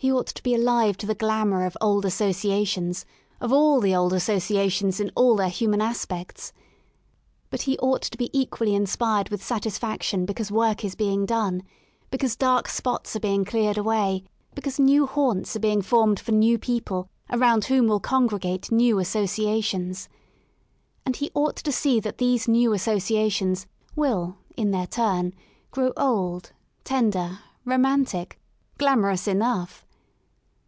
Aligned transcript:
He 0.00 0.12
ought 0.12 0.28
to 0.28 0.42
be 0.44 0.54
alive 0.54 0.96
to 0.98 1.06
the 1.08 1.14
glamour 1.16 1.66
of 1.66 1.76
old 1.80 2.04
associations, 2.04 3.04
of 3.40 3.52
all 3.52 3.80
the 3.80 3.96
old 3.96 4.12
associations 4.12 5.00
in 5.00 5.10
all 5.16 5.34
their 5.34 5.48
human 5.48 5.80
aspects.— 5.80 6.52
But 7.50 7.62
he 7.62 7.76
ought 7.80 8.02
to 8.02 8.16
be 8.16 8.30
equally 8.32 8.76
inspired 8.76 9.28
with 9.28 9.42
satisfaction 9.44 10.20
xiv 10.20 10.22
INTRODUCTORY 10.22 10.26
because 10.26 10.50
work 10.52 10.84
is 10.84 10.94
being 10.94 11.26
done; 11.26 11.64
because 12.12 12.36
dark 12.36 12.68
spots 12.68 13.16
are 13.16 13.20
being 13.20 13.44
cleared 13.44 13.76
away; 13.76 14.22
because 14.54 14.78
new 14.78 15.04
haunts 15.04 15.56
are 15.56 15.58
beings 15.58 15.84
formed 15.84 16.20
for 16.20 16.30
new 16.30 16.58
people 16.60 17.08
around 17.32 17.64
whom 17.64 17.88
will 17.88 17.98
congregate 17.98 18.70
new 18.70 19.00
associations 19.00 20.08
And 21.04 21.16
he 21.16 21.32
ought 21.34 21.56
to 21.56 21.72
see 21.72 21.98
that 21.98 22.18
these 22.18 22.46
new 22.46 22.72
associations 22.72 23.66
will 23.96 24.36
in 24.56 24.70
their 24.70 24.86
turn 24.86 25.34
grow 25.72 25.92
old, 25.96 26.52
tender, 26.84 27.40
romantiCi 27.66 28.34
glamorous 28.78 29.26
enough. 29.26 29.84